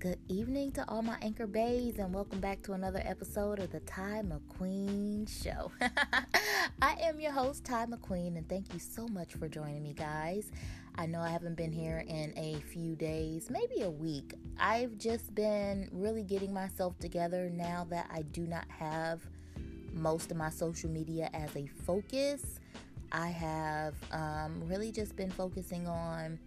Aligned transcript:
Good 0.00 0.18
evening 0.28 0.72
to 0.72 0.88
all 0.88 1.02
my 1.02 1.18
anchor 1.20 1.46
bays, 1.46 1.98
and 1.98 2.14
welcome 2.14 2.40
back 2.40 2.62
to 2.62 2.72
another 2.72 3.02
episode 3.04 3.58
of 3.58 3.70
the 3.70 3.80
Ty 3.80 4.22
McQueen 4.24 5.28
Show. 5.28 5.70
I 6.80 6.96
am 7.02 7.20
your 7.20 7.32
host, 7.32 7.66
Ty 7.66 7.84
McQueen, 7.84 8.38
and 8.38 8.48
thank 8.48 8.72
you 8.72 8.80
so 8.80 9.06
much 9.08 9.34
for 9.34 9.46
joining 9.46 9.82
me, 9.82 9.92
guys. 9.92 10.52
I 10.94 11.04
know 11.04 11.20
I 11.20 11.28
haven't 11.28 11.58
been 11.58 11.70
here 11.70 12.02
in 12.08 12.32
a 12.34 12.62
few 12.72 12.96
days, 12.96 13.50
maybe 13.50 13.82
a 13.82 13.90
week. 13.90 14.32
I've 14.58 14.96
just 14.96 15.34
been 15.34 15.90
really 15.92 16.22
getting 16.22 16.54
myself 16.54 16.98
together 16.98 17.50
now 17.50 17.86
that 17.90 18.08
I 18.10 18.22
do 18.22 18.46
not 18.46 18.64
have 18.70 19.20
most 19.92 20.30
of 20.30 20.38
my 20.38 20.48
social 20.48 20.88
media 20.88 21.28
as 21.34 21.54
a 21.56 21.66
focus. 21.84 22.58
I 23.12 23.28
have 23.28 23.96
um, 24.12 24.62
really 24.64 24.92
just 24.92 25.14
been 25.14 25.30
focusing 25.30 25.86
on 25.86 26.38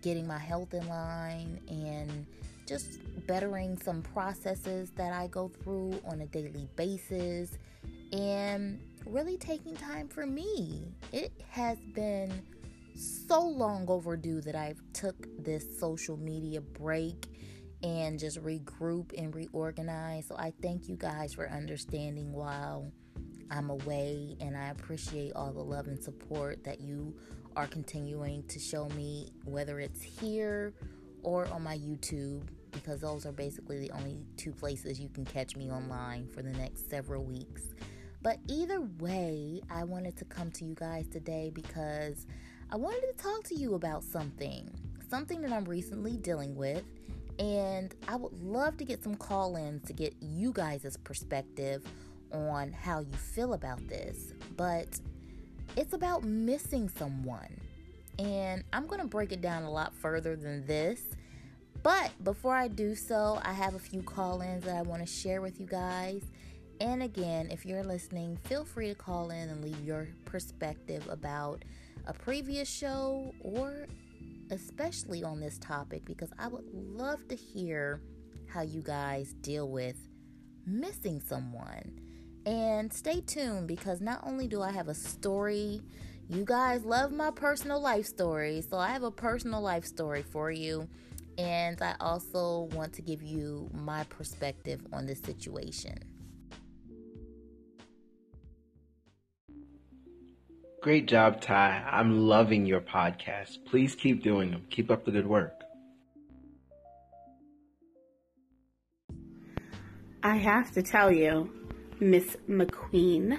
getting 0.00 0.26
my 0.26 0.38
health 0.38 0.72
in 0.72 0.88
line 0.88 1.60
and 1.68 2.24
just 2.66 2.98
bettering 3.26 3.78
some 3.78 4.02
processes 4.02 4.90
that 4.96 5.12
I 5.12 5.28
go 5.28 5.48
through 5.48 6.00
on 6.04 6.20
a 6.20 6.26
daily 6.26 6.68
basis 6.76 7.58
and 8.12 8.80
really 9.06 9.36
taking 9.36 9.74
time 9.74 10.08
for 10.08 10.26
me. 10.26 10.84
It 11.12 11.32
has 11.48 11.78
been 11.94 12.42
so 12.96 13.40
long 13.40 13.86
overdue 13.88 14.40
that 14.42 14.54
I've 14.54 14.80
took 14.92 15.16
this 15.42 15.78
social 15.78 16.16
media 16.16 16.60
break 16.60 17.26
and 17.82 18.18
just 18.18 18.42
regroup 18.42 19.12
and 19.16 19.34
reorganize. 19.34 20.26
So 20.26 20.36
I 20.36 20.52
thank 20.62 20.88
you 20.88 20.96
guys 20.96 21.34
for 21.34 21.48
understanding 21.50 22.32
while 22.32 22.90
I'm 23.50 23.70
away 23.70 24.36
and 24.40 24.56
I 24.56 24.68
appreciate 24.70 25.32
all 25.34 25.52
the 25.52 25.62
love 25.62 25.86
and 25.86 26.02
support 26.02 26.64
that 26.64 26.80
you 26.80 27.14
are 27.54 27.66
continuing 27.66 28.44
to 28.48 28.58
show 28.58 28.88
me 28.90 29.30
whether 29.44 29.78
it's 29.80 30.02
here 30.02 30.74
or 31.22 31.46
on 31.48 31.62
my 31.62 31.76
YouTube 31.76 32.42
because 32.76 33.00
those 33.00 33.24
are 33.24 33.32
basically 33.32 33.78
the 33.78 33.90
only 33.92 34.18
two 34.36 34.52
places 34.52 35.00
you 35.00 35.08
can 35.08 35.24
catch 35.24 35.56
me 35.56 35.70
online 35.70 36.28
for 36.28 36.42
the 36.42 36.50
next 36.50 36.90
several 36.90 37.24
weeks. 37.24 37.62
But 38.22 38.38
either 38.48 38.82
way, 38.98 39.62
I 39.70 39.84
wanted 39.84 40.16
to 40.18 40.24
come 40.26 40.50
to 40.52 40.64
you 40.64 40.74
guys 40.74 41.06
today 41.08 41.50
because 41.54 42.26
I 42.70 42.76
wanted 42.76 43.00
to 43.00 43.22
talk 43.22 43.44
to 43.44 43.54
you 43.54 43.74
about 43.74 44.04
something, 44.04 44.70
something 45.08 45.40
that 45.40 45.52
I'm 45.52 45.64
recently 45.64 46.16
dealing 46.18 46.54
with. 46.54 46.84
And 47.38 47.94
I 48.08 48.16
would 48.16 48.38
love 48.42 48.76
to 48.78 48.84
get 48.84 49.02
some 49.02 49.14
call 49.14 49.56
ins 49.56 49.86
to 49.86 49.92
get 49.92 50.14
you 50.20 50.52
guys' 50.52 50.98
perspective 51.04 51.82
on 52.32 52.72
how 52.72 53.00
you 53.00 53.12
feel 53.12 53.54
about 53.54 53.86
this. 53.88 54.32
But 54.56 55.00
it's 55.76 55.94
about 55.94 56.24
missing 56.24 56.88
someone. 56.88 57.60
And 58.18 58.64
I'm 58.72 58.86
going 58.86 59.00
to 59.00 59.06
break 59.06 59.32
it 59.32 59.40
down 59.40 59.62
a 59.62 59.70
lot 59.70 59.94
further 59.94 60.36
than 60.36 60.66
this 60.66 61.02
but 61.86 62.10
before 62.24 62.56
I 62.56 62.66
do 62.66 62.96
so, 62.96 63.38
I 63.44 63.52
have 63.52 63.76
a 63.76 63.78
few 63.78 64.02
call 64.02 64.40
ins 64.40 64.64
that 64.64 64.74
I 64.74 64.82
want 64.82 65.06
to 65.06 65.06
share 65.06 65.40
with 65.40 65.60
you 65.60 65.66
guys. 65.66 66.20
And 66.80 67.00
again, 67.00 67.48
if 67.52 67.64
you're 67.64 67.84
listening, 67.84 68.38
feel 68.38 68.64
free 68.64 68.88
to 68.88 68.94
call 68.96 69.30
in 69.30 69.48
and 69.48 69.62
leave 69.62 69.78
your 69.84 70.08
perspective 70.24 71.06
about 71.08 71.64
a 72.08 72.12
previous 72.12 72.68
show 72.68 73.32
or 73.38 73.86
especially 74.50 75.22
on 75.22 75.38
this 75.38 75.58
topic 75.58 76.04
because 76.04 76.30
I 76.40 76.48
would 76.48 76.64
love 76.74 77.28
to 77.28 77.36
hear 77.36 78.00
how 78.48 78.62
you 78.62 78.82
guys 78.82 79.32
deal 79.34 79.68
with 79.68 80.08
missing 80.66 81.22
someone. 81.24 82.00
And 82.46 82.92
stay 82.92 83.20
tuned 83.20 83.68
because 83.68 84.00
not 84.00 84.22
only 84.26 84.48
do 84.48 84.60
I 84.60 84.72
have 84.72 84.88
a 84.88 84.94
story, 84.94 85.82
you 86.28 86.44
guys 86.44 86.84
love 86.84 87.12
my 87.12 87.30
personal 87.30 87.80
life 87.80 88.06
story. 88.06 88.60
So 88.68 88.76
I 88.76 88.88
have 88.88 89.04
a 89.04 89.12
personal 89.12 89.60
life 89.60 89.84
story 89.84 90.24
for 90.24 90.50
you. 90.50 90.88
And 91.38 91.80
I 91.82 91.94
also 92.00 92.68
want 92.72 92.94
to 92.94 93.02
give 93.02 93.22
you 93.22 93.68
my 93.74 94.04
perspective 94.04 94.80
on 94.92 95.06
this 95.06 95.20
situation. 95.20 95.98
Great 100.82 101.08
job, 101.08 101.40
Ty. 101.40 101.84
I'm 101.90 102.28
loving 102.28 102.64
your 102.64 102.80
podcast. 102.80 103.64
Please 103.66 103.94
keep 103.94 104.22
doing 104.22 104.52
them. 104.52 104.64
Keep 104.70 104.90
up 104.90 105.04
the 105.04 105.10
good 105.10 105.26
work. 105.26 105.52
I 110.22 110.36
have 110.36 110.72
to 110.72 110.82
tell 110.82 111.12
you, 111.12 111.50
Miss 112.00 112.36
McQueen, 112.48 113.38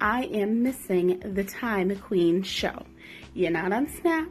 I 0.00 0.24
am 0.24 0.62
missing 0.62 1.20
the 1.20 1.44
Ty 1.44 1.84
McQueen 1.84 2.44
show. 2.44 2.86
You're 3.34 3.50
not 3.50 3.72
on 3.72 3.88
Snap, 3.88 4.28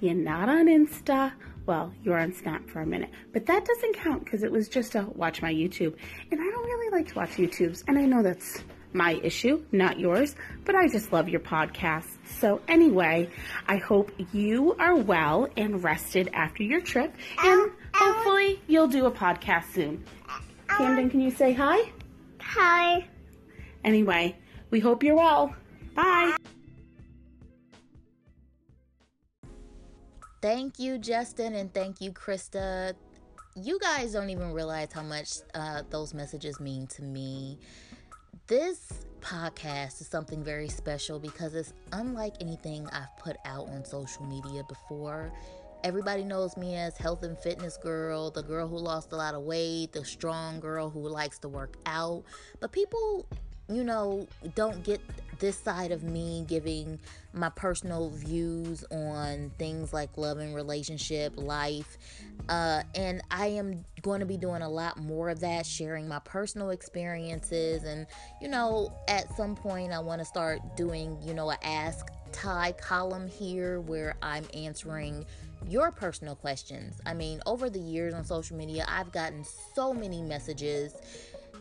you're 0.00 0.14
not 0.14 0.48
on 0.48 0.66
Insta 0.66 1.32
well, 1.66 1.92
you're 2.02 2.18
on 2.18 2.32
Snap 2.32 2.68
for 2.68 2.80
a 2.80 2.86
minute, 2.86 3.10
but 3.32 3.46
that 3.46 3.64
doesn't 3.64 3.96
count 3.96 4.24
because 4.24 4.42
it 4.42 4.52
was 4.52 4.68
just 4.68 4.94
a 4.94 5.02
watch 5.14 5.40
my 5.42 5.52
YouTube. 5.52 5.94
And 6.30 6.40
I 6.40 6.44
don't 6.44 6.64
really 6.64 6.90
like 6.90 7.08
to 7.08 7.14
watch 7.14 7.30
YouTubes, 7.30 7.84
and 7.88 7.98
I 7.98 8.04
know 8.04 8.22
that's 8.22 8.62
my 8.92 9.18
issue, 9.22 9.64
not 9.72 9.98
yours, 9.98 10.36
but 10.64 10.74
I 10.74 10.88
just 10.88 11.12
love 11.12 11.28
your 11.28 11.40
podcast. 11.40 12.06
So, 12.26 12.60
anyway, 12.68 13.28
I 13.66 13.76
hope 13.78 14.12
you 14.32 14.74
are 14.78 14.94
well 14.94 15.48
and 15.56 15.82
rested 15.82 16.30
after 16.32 16.62
your 16.62 16.80
trip, 16.80 17.14
and 17.42 17.70
hopefully 17.92 18.60
you'll 18.66 18.88
do 18.88 19.06
a 19.06 19.10
podcast 19.10 19.72
soon. 19.72 20.04
Camden, 20.68 21.10
can 21.10 21.20
you 21.20 21.30
say 21.30 21.52
hi? 21.52 21.90
Hi. 22.40 23.08
Anyway, 23.84 24.36
we 24.70 24.80
hope 24.80 25.02
you're 25.02 25.16
well. 25.16 25.54
Bye. 25.94 26.36
Thank 30.44 30.78
you, 30.78 30.98
Justin, 30.98 31.54
and 31.54 31.72
thank 31.72 32.02
you, 32.02 32.12
Krista. 32.12 32.92
You 33.56 33.78
guys 33.78 34.12
don't 34.12 34.28
even 34.28 34.52
realize 34.52 34.92
how 34.92 35.02
much 35.02 35.38
uh, 35.54 35.84
those 35.88 36.12
messages 36.12 36.60
mean 36.60 36.86
to 36.88 37.02
me. 37.02 37.58
This 38.46 39.06
podcast 39.22 40.02
is 40.02 40.06
something 40.06 40.44
very 40.44 40.68
special 40.68 41.18
because 41.18 41.54
it's 41.54 41.72
unlike 41.92 42.34
anything 42.42 42.86
I've 42.92 43.16
put 43.16 43.38
out 43.46 43.68
on 43.70 43.86
social 43.86 44.26
media 44.26 44.62
before. 44.68 45.32
Everybody 45.82 46.24
knows 46.24 46.58
me 46.58 46.76
as 46.76 46.98
health 46.98 47.22
and 47.22 47.38
fitness 47.38 47.78
girl, 47.78 48.30
the 48.30 48.42
girl 48.42 48.68
who 48.68 48.76
lost 48.76 49.12
a 49.12 49.16
lot 49.16 49.34
of 49.34 49.44
weight, 49.44 49.92
the 49.92 50.04
strong 50.04 50.60
girl 50.60 50.90
who 50.90 51.08
likes 51.08 51.38
to 51.38 51.48
work 51.48 51.78
out. 51.86 52.22
But 52.60 52.70
people 52.70 53.26
you 53.68 53.82
know, 53.84 54.26
don't 54.54 54.82
get 54.84 55.00
this 55.38 55.56
side 55.56 55.90
of 55.90 56.02
me 56.02 56.44
giving 56.46 56.98
my 57.32 57.48
personal 57.50 58.10
views 58.10 58.84
on 58.90 59.50
things 59.58 59.92
like 59.92 60.16
love 60.16 60.38
and 60.38 60.54
relationship, 60.54 61.32
life. 61.36 61.98
Uh, 62.48 62.82
and 62.94 63.22
I 63.30 63.46
am 63.48 63.84
going 64.02 64.20
to 64.20 64.26
be 64.26 64.36
doing 64.36 64.62
a 64.62 64.68
lot 64.68 64.98
more 64.98 65.30
of 65.30 65.40
that, 65.40 65.66
sharing 65.66 66.06
my 66.06 66.18
personal 66.20 66.70
experiences. 66.70 67.84
And, 67.84 68.06
you 68.40 68.48
know, 68.48 68.92
at 69.08 69.34
some 69.36 69.56
point, 69.56 69.92
I 69.92 69.98
want 69.98 70.20
to 70.20 70.24
start 70.24 70.60
doing, 70.76 71.18
you 71.22 71.34
know, 71.34 71.50
a 71.50 71.58
Ask 71.62 72.06
Ty 72.32 72.72
column 72.72 73.28
here 73.28 73.80
where 73.80 74.16
I'm 74.22 74.44
answering 74.52 75.24
your 75.66 75.90
personal 75.90 76.36
questions. 76.36 77.00
I 77.06 77.14
mean, 77.14 77.40
over 77.46 77.70
the 77.70 77.80
years 77.80 78.12
on 78.12 78.24
social 78.24 78.56
media, 78.56 78.84
I've 78.88 79.12
gotten 79.12 79.44
so 79.74 79.94
many 79.94 80.20
messages 80.20 80.94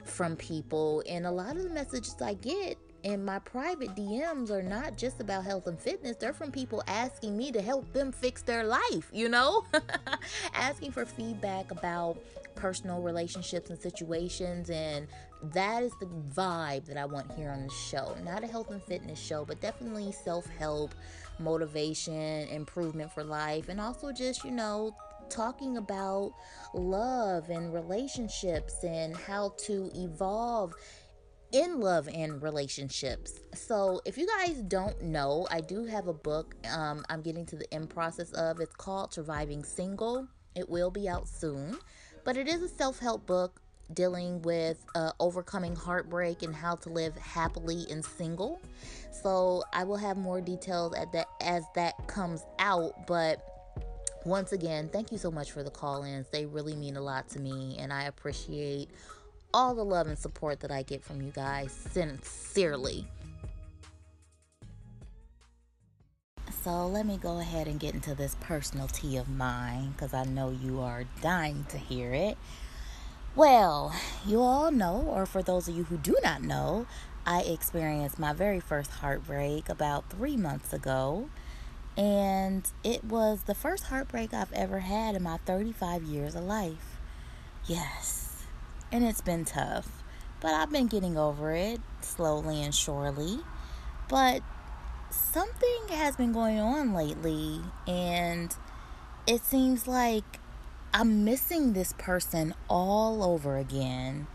from 0.04 0.36
people, 0.36 1.04
and 1.08 1.26
a 1.26 1.32
lot 1.32 1.58
of 1.58 1.64
the 1.64 1.70
messages 1.70 2.16
I 2.22 2.36
get 2.36 2.78
in 3.04 3.24
my 3.24 3.40
private 3.40 3.90
DMs 3.96 4.50
are 4.50 4.64
not 4.64 4.98
just 4.98 5.20
about 5.20 5.44
health 5.44 5.68
and 5.68 5.78
fitness. 5.80 6.16
They're 6.16 6.34
from 6.34 6.52
people 6.52 6.82
asking 6.88 7.38
me 7.38 7.52
to 7.52 7.62
help 7.62 7.92
them 7.94 8.12
fix 8.12 8.42
their 8.42 8.64
life, 8.64 9.10
you 9.12 9.28
know? 9.30 9.66
asking 10.54 10.92
for 10.92 11.06
feedback 11.06 11.72
about 11.72 12.18
personal 12.56 13.02
relationships 13.02 13.70
and 13.70 13.80
situations. 13.80 14.70
And 14.70 15.08
that 15.52 15.84
is 15.84 15.92
the 16.00 16.06
vibe 16.06 16.86
that 16.86 16.98
I 16.98 17.06
want 17.06 17.32
here 17.34 17.50
on 17.50 17.64
the 17.64 17.74
show. 17.74 18.16
Not 18.24 18.44
a 18.44 18.48
health 18.48 18.72
and 18.72 18.82
fitness 18.82 19.20
show, 19.20 19.44
but 19.44 19.60
definitely 19.60 20.14
self 20.14 20.48
help, 20.58 20.96
motivation, 21.40 22.48
improvement 22.48 23.12
for 23.12 23.24
life, 23.24 23.68
and 23.68 23.82
also 23.82 24.14
just, 24.14 24.46
you 24.46 24.52
know, 24.52 24.96
talking 25.34 25.78
about 25.78 26.34
love 26.74 27.50
and 27.50 27.74
relationships 27.74 28.84
and 28.84 29.16
how 29.18 29.54
to 29.58 29.90
evolve 29.96 30.74
in 31.52 31.80
love 31.80 32.10
and 32.14 32.42
relationships. 32.42 33.40
So, 33.54 34.02
if 34.06 34.18
you 34.18 34.28
guys 34.28 34.62
don't 34.64 35.02
know, 35.02 35.48
I 35.50 35.62
do 35.62 35.86
have 35.86 36.08
a 36.08 36.14
book 36.14 36.56
um, 36.72 37.06
I'm 37.10 37.22
getting 37.22 37.46
to 37.48 37.56
the 37.56 37.72
end 37.74 37.90
process 37.90 38.32
of. 38.34 38.60
It's 38.60 38.76
called 38.76 39.14
Surviving 39.14 39.64
Single. 39.64 40.28
It 40.56 40.70
will 40.70 40.92
be 40.92 41.08
out 41.08 41.28
soon, 41.28 41.78
but 42.24 42.38
it 42.38 42.48
is 42.48 42.62
a 42.62 42.68
self 42.68 43.00
help 43.00 43.26
book 43.26 43.62
dealing 43.94 44.42
with 44.42 44.84
uh, 44.96 45.12
overcoming 45.20 45.76
heartbreak 45.76 46.42
and 46.42 46.56
how 46.56 46.76
to 46.76 46.90
live 46.90 47.16
happily 47.18 47.86
and 47.92 48.04
single. 48.04 48.60
So, 49.12 49.64
I 49.74 49.84
will 49.84 49.98
have 49.98 50.18
more 50.18 50.42
details 50.42 50.96
at 50.96 51.12
that 51.14 51.28
as 51.42 51.64
that 51.76 52.08
comes 52.08 52.44
out, 52.58 53.06
but 53.06 53.53
once 54.26 54.52
again, 54.52 54.90
thank 54.92 55.12
you 55.12 55.18
so 55.18 55.32
much 55.32 55.52
for 55.52 55.64
the 55.64 55.72
call 55.72 56.04
ins. 56.04 56.28
They 56.30 56.46
really 56.46 56.76
mean 56.76 56.96
a 56.96 57.02
lot 57.02 57.30
to 57.30 57.40
me, 57.40 57.78
and 57.80 57.92
I 57.92 58.04
appreciate 58.04 58.90
all 59.54 59.76
the 59.76 59.86
love 59.86 60.08
and 60.08 60.18
support 60.18 60.60
that 60.62 60.72
I 60.72 60.84
get 60.84 61.04
from 61.04 61.22
you 61.22 61.32
guys 61.32 61.72
sincerely. 61.72 63.08
so 66.64 66.88
let 66.88 67.06
me 67.06 67.18
go 67.18 67.40
ahead 67.40 67.68
and 67.68 67.78
get 67.78 67.94
into 67.94 68.16
this 68.16 68.38
personal 68.40 68.88
tea 68.88 69.18
of 69.18 69.28
mine 69.28 69.92
because 69.92 70.14
I 70.14 70.24
know 70.24 70.50
you 70.50 70.80
are 70.80 71.04
dying 71.22 71.66
to 71.68 71.78
hear 71.78 72.14
it. 72.14 72.38
Well, 73.36 73.94
you 74.26 74.40
all 74.40 74.72
know, 74.72 75.02
or 75.10 75.26
for 75.26 75.44
those 75.44 75.68
of 75.68 75.76
you 75.76 75.84
who 75.84 75.98
do 75.98 76.16
not 76.24 76.42
know, 76.42 76.86
I 77.26 77.42
experienced 77.42 78.18
my 78.18 78.32
very 78.32 78.62
first 78.62 78.92
heartbreak 78.92 79.68
about 79.68 80.10
three 80.10 80.38
months 80.38 80.72
ago. 80.72 81.28
And 81.98 82.68
it 82.84 83.04
was 83.04 83.44
the 83.44 83.56
first 83.56 83.86
heartbreak 83.86 84.34
I've 84.34 84.52
ever 84.54 84.80
had 84.80 85.16
in 85.16 85.24
my 85.24 85.38
35 85.46 86.04
years 86.04 86.36
of 86.36 86.44
life. 86.44 87.00
Yes. 87.66 88.46
And 88.92 89.04
it's 89.04 89.22
been 89.22 89.46
tough. 89.46 90.04
But 90.40 90.54
I've 90.54 90.72
been 90.72 90.88
getting 90.88 91.18
over 91.18 91.54
it 91.54 91.80
slowly 92.02 92.62
and 92.64 92.74
surely. 92.74 93.40
But 94.10 94.42
something 95.10 95.88
has 95.90 96.16
been 96.16 96.34
going 96.34 96.60
on 96.60 96.94
lately, 96.94 97.62
and 97.88 98.54
it 99.26 99.44
seems 99.44 99.88
like 99.88 100.40
I'm 100.94 101.24
missing 101.24 101.74
this 101.74 101.94
person 101.98 102.54
all 102.70 103.24
over 103.24 103.58
again. 103.58 104.28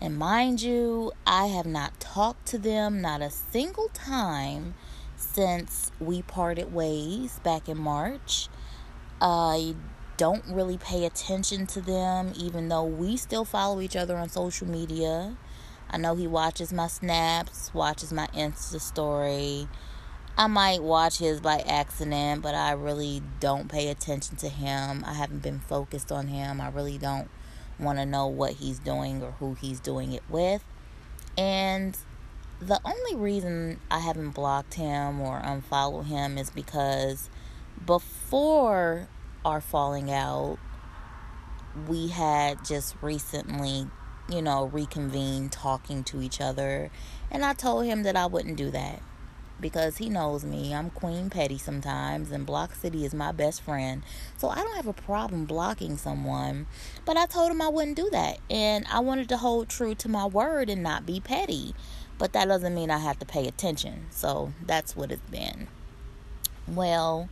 And 0.00 0.18
mind 0.18 0.60
you, 0.60 1.12
I 1.26 1.46
have 1.46 1.66
not 1.66 2.00
talked 2.00 2.46
to 2.46 2.58
them 2.58 3.00
not 3.00 3.22
a 3.22 3.30
single 3.30 3.88
time 3.94 4.74
since 5.24 5.90
we 6.00 6.22
parted 6.22 6.72
ways 6.72 7.40
back 7.42 7.68
in 7.68 7.78
March. 7.78 8.48
I 9.20 9.74
don't 10.16 10.44
really 10.46 10.78
pay 10.78 11.04
attention 11.04 11.66
to 11.68 11.80
them, 11.80 12.32
even 12.36 12.68
though 12.68 12.84
we 12.84 13.16
still 13.16 13.44
follow 13.44 13.80
each 13.80 13.96
other 13.96 14.16
on 14.16 14.28
social 14.28 14.66
media. 14.66 15.36
I 15.90 15.96
know 15.96 16.14
he 16.14 16.26
watches 16.26 16.72
my 16.72 16.86
snaps, 16.86 17.72
watches 17.74 18.12
my 18.12 18.26
Insta 18.28 18.80
story. 18.80 19.68
I 20.36 20.48
might 20.48 20.82
watch 20.82 21.18
his 21.18 21.40
by 21.40 21.60
accident, 21.60 22.42
but 22.42 22.54
I 22.54 22.72
really 22.72 23.22
don't 23.38 23.68
pay 23.68 23.88
attention 23.88 24.36
to 24.38 24.48
him. 24.48 25.04
I 25.06 25.14
haven't 25.14 25.42
been 25.42 25.60
focused 25.60 26.10
on 26.10 26.26
him. 26.26 26.60
I 26.60 26.68
really 26.68 26.98
don't 26.98 27.30
want 27.78 27.98
to 27.98 28.06
know 28.06 28.26
what 28.26 28.54
he's 28.54 28.78
doing 28.78 29.22
or 29.22 29.32
who 29.32 29.54
he's 29.54 29.78
doing 29.78 30.12
it 30.12 30.22
with. 30.28 30.64
And 31.38 31.96
the 32.66 32.80
only 32.84 33.14
reason 33.14 33.78
I 33.90 33.98
haven't 33.98 34.30
blocked 34.30 34.74
him 34.74 35.20
or 35.20 35.38
unfollowed 35.38 36.06
him 36.06 36.38
is 36.38 36.50
because 36.50 37.28
before 37.84 39.08
our 39.44 39.60
falling 39.60 40.10
out, 40.10 40.58
we 41.88 42.08
had 42.08 42.64
just 42.64 42.94
recently, 43.02 43.88
you 44.30 44.40
know, 44.40 44.66
reconvened 44.66 45.52
talking 45.52 46.04
to 46.04 46.22
each 46.22 46.40
other. 46.40 46.90
And 47.30 47.44
I 47.44 47.52
told 47.52 47.84
him 47.84 48.02
that 48.04 48.16
I 48.16 48.26
wouldn't 48.26 48.56
do 48.56 48.70
that 48.70 49.02
because 49.60 49.98
he 49.98 50.08
knows 50.08 50.44
me. 50.44 50.74
I'm 50.74 50.90
Queen 50.90 51.30
Petty 51.30 51.58
sometimes, 51.58 52.30
and 52.30 52.46
Block 52.46 52.74
City 52.74 53.04
is 53.04 53.14
my 53.14 53.32
best 53.32 53.62
friend. 53.62 54.02
So 54.36 54.48
I 54.48 54.56
don't 54.56 54.76
have 54.76 54.86
a 54.86 54.92
problem 54.92 55.44
blocking 55.44 55.96
someone. 55.96 56.66
But 57.04 57.16
I 57.16 57.26
told 57.26 57.50
him 57.50 57.62
I 57.62 57.68
wouldn't 57.68 57.96
do 57.96 58.08
that. 58.10 58.38
And 58.50 58.86
I 58.90 59.00
wanted 59.00 59.28
to 59.30 59.36
hold 59.36 59.68
true 59.68 59.94
to 59.96 60.08
my 60.08 60.26
word 60.26 60.70
and 60.70 60.82
not 60.82 61.06
be 61.06 61.20
petty. 61.20 61.74
But 62.18 62.32
that 62.32 62.46
doesn't 62.46 62.74
mean 62.74 62.90
I 62.90 62.98
have 62.98 63.18
to 63.18 63.26
pay 63.26 63.46
attention. 63.48 64.06
So 64.10 64.52
that's 64.64 64.96
what 64.96 65.10
it's 65.10 65.28
been. 65.30 65.68
Well, 66.66 67.28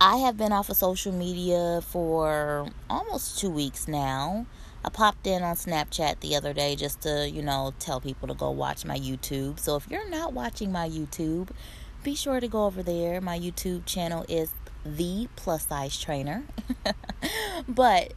I 0.00 0.16
have 0.18 0.36
been 0.36 0.52
off 0.52 0.70
of 0.70 0.76
social 0.76 1.12
media 1.12 1.80
for 1.82 2.68
almost 2.88 3.38
two 3.38 3.50
weeks 3.50 3.86
now. 3.86 4.46
I 4.82 4.88
popped 4.88 5.26
in 5.26 5.42
on 5.42 5.56
Snapchat 5.56 6.20
the 6.20 6.36
other 6.36 6.54
day 6.54 6.74
just 6.74 7.02
to, 7.02 7.28
you 7.28 7.42
know, 7.42 7.74
tell 7.78 8.00
people 8.00 8.26
to 8.28 8.34
go 8.34 8.50
watch 8.50 8.86
my 8.86 8.98
YouTube. 8.98 9.58
So 9.60 9.76
if 9.76 9.86
you're 9.90 10.08
not 10.08 10.32
watching 10.32 10.72
my 10.72 10.88
YouTube, 10.88 11.50
be 12.02 12.14
sure 12.14 12.40
to 12.40 12.48
go 12.48 12.64
over 12.64 12.82
there. 12.82 13.20
My 13.20 13.38
YouTube 13.38 13.84
channel 13.84 14.24
is 14.26 14.52
The 14.86 15.28
Plus 15.36 15.66
Size 15.66 16.00
Trainer. 16.00 16.44
but 17.68 18.14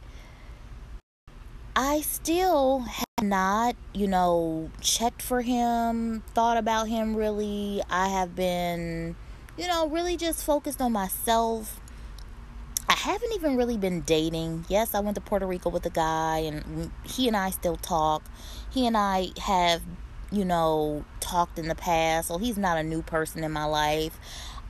I 1.76 2.02
still 2.02 2.80
have 2.80 3.04
not, 3.22 3.76
you 3.92 4.06
know, 4.06 4.70
checked 4.80 5.22
for 5.22 5.42
him, 5.42 6.22
thought 6.34 6.56
about 6.56 6.88
him 6.88 7.16
really. 7.16 7.82
I 7.90 8.08
have 8.08 8.36
been, 8.36 9.16
you 9.58 9.66
know, 9.66 9.88
really 9.88 10.16
just 10.16 10.44
focused 10.44 10.80
on 10.80 10.92
myself 10.92 11.80
I 12.88 12.94
haven't 12.94 13.32
even 13.34 13.56
really 13.56 13.78
been 13.78 14.02
dating. 14.02 14.66
Yes, 14.68 14.94
I 14.94 15.00
went 15.00 15.14
to 15.14 15.20
Puerto 15.20 15.46
Rico 15.46 15.70
with 15.70 15.86
a 15.86 15.90
guy, 15.90 16.38
and 16.38 16.90
he 17.02 17.26
and 17.26 17.36
I 17.36 17.50
still 17.50 17.76
talk. 17.76 18.22
He 18.70 18.86
and 18.86 18.96
I 18.96 19.28
have, 19.40 19.82
you 20.30 20.44
know, 20.44 21.04
talked 21.20 21.58
in 21.58 21.68
the 21.68 21.74
past, 21.74 22.28
so 22.28 22.38
he's 22.38 22.58
not 22.58 22.76
a 22.76 22.82
new 22.82 23.02
person 23.02 23.42
in 23.42 23.52
my 23.52 23.64
life. 23.64 24.18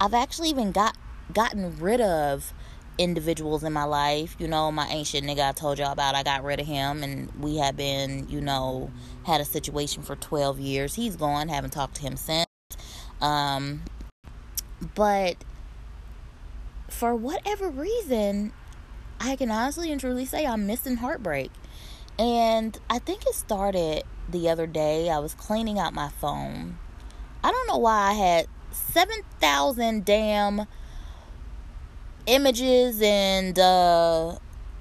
I've 0.01 0.15
actually 0.15 0.51
even 0.51 0.71
got 0.71 0.97
gotten 1.33 1.77
rid 1.79 2.01
of 2.01 2.53
individuals 2.99 3.65
in 3.65 3.73
my 3.73 3.85
life. 3.85 4.37
You 4.39 4.49
know, 4.49 4.71
my 4.71 4.87
ancient 4.89 5.27
nigga 5.27 5.49
I 5.49 5.53
told 5.53 5.79
y'all 5.79 5.93
about, 5.93 6.15
I 6.15 6.23
got 6.23 6.45
rid 6.45 6.61
of 6.61 6.67
him, 6.67 7.03
and 7.03 7.31
we 7.41 7.57
have 7.59 7.77
been, 7.77 8.29
you 8.29 8.41
know, 8.41 8.91
had 9.25 9.41
a 9.41 9.45
situation 9.45 10.03
for 10.03 10.17
12 10.17 10.61
years. 10.61 10.95
He's 10.95 11.17
gone, 11.17 11.49
haven't 11.49 11.71
talked 11.71 11.97
to 11.97 12.03
him 12.03 12.17
since. 12.17 12.47
Um, 13.21 13.83
but 14.95 15.37
for 16.89 17.15
whatever 17.15 17.69
reason, 17.69 18.53
I 19.21 19.37
can 19.37 19.51
honestly 19.51 19.91
and 19.91 20.01
truly 20.01 20.27
say 20.27 20.47
I'm 20.47 20.67
missing 20.67 20.97
heartbreak. 20.97 21.51
And 22.19 22.79
I 22.89 22.99
think 23.01 23.27
it 23.27 23.35
started 23.35 24.05
the 24.29 24.49
other 24.49 24.67
day. 24.67 25.11
I 25.11 25.19
was 25.19 25.35
cleaning 25.35 25.79
out 25.79 25.93
my 25.93 26.09
phone. 26.09 26.79
I 27.43 27.51
don't 27.51 27.67
know 27.67 27.79
why 27.79 28.11
I 28.11 28.13
had 28.13 28.47
7,000 28.73 30.05
damn 30.05 30.67
images 32.27 33.01
and 33.03 33.59
uh, 33.59 34.37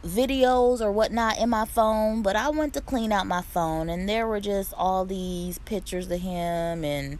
videos 0.05 0.81
or 0.81 0.91
whatnot 0.91 1.37
in 1.37 1.49
my 1.49 1.65
phone, 1.65 2.21
but 2.21 2.35
I 2.35 2.49
went 2.49 2.73
to 2.73 2.81
clean 2.81 3.11
out 3.11 3.25
my 3.27 3.41
phone 3.41 3.89
and 3.89 4.07
there 4.07 4.27
were 4.27 4.39
just 4.39 4.73
all 4.77 5.05
these 5.05 5.59
pictures 5.59 6.09
of 6.11 6.19
him 6.19 6.83
and 6.83 7.19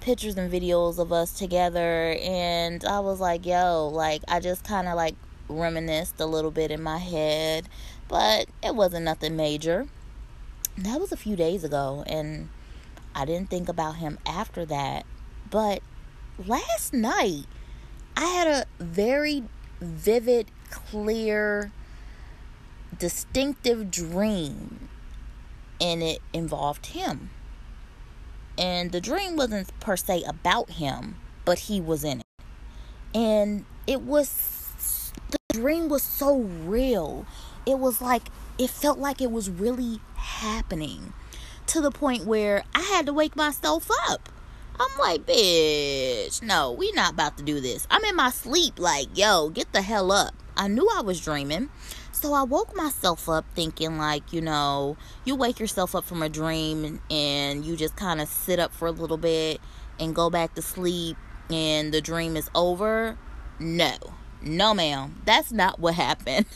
pictures 0.00 0.36
and 0.36 0.52
videos 0.52 0.98
of 0.98 1.12
us 1.12 1.32
together 1.32 2.16
and 2.20 2.84
I 2.84 3.00
was 3.00 3.20
like, 3.20 3.46
yo, 3.46 3.88
like 3.88 4.22
I 4.28 4.40
just 4.40 4.64
kind 4.64 4.88
of 4.88 4.96
like 4.96 5.14
reminisced 5.48 6.20
a 6.20 6.26
little 6.26 6.50
bit 6.50 6.70
in 6.70 6.82
my 6.82 6.98
head, 6.98 7.68
but 8.08 8.46
it 8.62 8.74
wasn't 8.74 9.04
nothing 9.04 9.36
major. 9.36 9.86
That 10.76 11.00
was 11.00 11.12
a 11.12 11.16
few 11.16 11.36
days 11.36 11.64
ago 11.64 12.04
and 12.06 12.48
I 13.14 13.24
didn't 13.24 13.48
think 13.48 13.68
about 13.68 13.96
him 13.96 14.18
after 14.26 14.66
that. 14.66 15.06
But 15.50 15.82
last 16.44 16.92
night 16.92 17.44
I 18.16 18.26
had 18.26 18.48
a 18.48 18.66
very 18.82 19.44
vivid, 19.84 20.50
clear, 20.70 21.70
distinctive 22.98 23.90
dream 23.90 24.88
and 25.80 26.02
it 26.02 26.20
involved 26.32 26.86
him. 26.86 27.30
And 28.56 28.92
the 28.92 29.00
dream 29.00 29.36
wasn't 29.36 29.78
per 29.80 29.96
se 29.96 30.22
about 30.26 30.70
him, 30.70 31.16
but 31.44 31.60
he 31.60 31.80
was 31.80 32.04
in 32.04 32.20
it. 32.20 32.44
And 33.14 33.64
it 33.86 34.02
was, 34.02 35.12
the 35.30 35.38
dream 35.52 35.88
was 35.88 36.02
so 36.02 36.38
real. 36.38 37.26
It 37.66 37.78
was 37.78 38.00
like, 38.00 38.28
it 38.58 38.70
felt 38.70 38.98
like 38.98 39.20
it 39.20 39.30
was 39.30 39.50
really 39.50 40.00
happening 40.14 41.12
to 41.66 41.80
the 41.80 41.90
point 41.90 42.24
where 42.24 42.64
I 42.74 42.80
had 42.80 43.06
to 43.06 43.12
wake 43.12 43.34
myself 43.34 43.88
up. 44.08 44.28
I'm 44.78 44.98
like, 44.98 45.24
bitch, 45.24 46.42
no, 46.42 46.72
we 46.72 46.90
not 46.92 47.12
about 47.12 47.38
to 47.38 47.44
do 47.44 47.60
this. 47.60 47.86
I'm 47.90 48.02
in 48.04 48.16
my 48.16 48.30
sleep, 48.30 48.78
like, 48.78 49.16
yo, 49.16 49.50
get 49.50 49.72
the 49.72 49.82
hell 49.82 50.10
up. 50.10 50.34
I 50.56 50.66
knew 50.66 50.88
I 50.92 51.00
was 51.00 51.20
dreaming. 51.20 51.68
So 52.10 52.32
I 52.32 52.42
woke 52.42 52.74
myself 52.74 53.28
up 53.28 53.44
thinking, 53.54 53.98
like, 53.98 54.32
you 54.32 54.40
know, 54.40 54.96
you 55.24 55.36
wake 55.36 55.60
yourself 55.60 55.94
up 55.94 56.04
from 56.04 56.22
a 56.22 56.28
dream 56.28 57.00
and, 57.10 57.64
you 57.64 57.76
just 57.76 57.96
kind 57.96 58.20
of 58.20 58.28
sit 58.28 58.58
up 58.58 58.72
for 58.72 58.88
a 58.88 58.90
little 58.90 59.16
bit 59.16 59.60
and 60.00 60.14
go 60.14 60.28
back 60.28 60.54
to 60.54 60.62
sleep 60.62 61.16
and 61.50 61.92
the 61.92 62.00
dream 62.00 62.36
is 62.36 62.50
over. 62.54 63.16
No, 63.60 63.94
no, 64.42 64.74
ma'am, 64.74 65.22
that's 65.24 65.52
not 65.52 65.78
what 65.78 65.94
happened. 65.94 66.46